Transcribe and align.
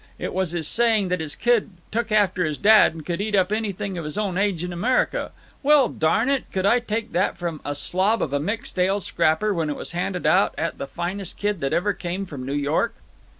It 0.17 0.33
was 0.33 0.49
his 0.49 0.67
saying 0.67 1.09
that 1.09 1.19
his 1.19 1.35
kid 1.35 1.73
took 1.91 2.11
after 2.11 2.43
his 2.43 2.57
dad 2.57 2.93
and 2.95 3.05
could 3.05 3.21
eat 3.21 3.35
up 3.35 3.51
anything 3.51 3.99
of 3.99 4.03
his 4.05 4.17
own 4.17 4.35
age 4.35 4.63
in 4.63 4.73
America. 4.73 5.31
Well, 5.61 5.89
darn 5.89 6.27
it, 6.27 6.51
could 6.51 6.65
I 6.65 6.79
take 6.79 7.11
that 7.11 7.37
from 7.37 7.61
a 7.63 7.75
slob 7.75 8.19
of 8.23 8.33
a 8.33 8.39
mixed 8.39 8.79
ale 8.79 8.99
scrapper 8.99 9.53
when 9.53 9.69
it 9.69 9.75
was 9.75 9.91
handed 9.91 10.25
out 10.25 10.55
at 10.57 10.79
the 10.79 10.87
finest 10.87 11.37
kid 11.37 11.59
that 11.61 11.71
ever 11.71 11.93
came 11.93 12.25
from 12.25 12.47
New 12.47 12.51
York?" 12.55 12.95